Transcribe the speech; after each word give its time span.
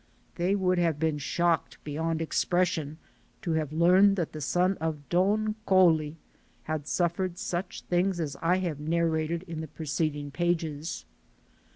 They 0.33 0.55
would 0.55 0.79
have 0.79 0.97
been 0.97 1.19
shocked 1.19 1.77
beyond 1.83 2.23
expression 2.23 2.97
to 3.43 3.51
have 3.51 3.71
learned 3.71 4.15
that 4.15 4.31
the 4.31 4.41
son 4.41 4.75
of 4.81 5.07
Don 5.09 5.53
Coli 5.67 6.15
had 6.63 6.87
suffered 6.87 7.37
such 7.37 7.83
things 7.83 8.19
as 8.19 8.35
I 8.41 8.55
have 8.57 8.79
narrated 8.79 9.43
in 9.43 9.61
the 9.61 9.67
preceding 9.67 10.31
pages. 10.31 11.05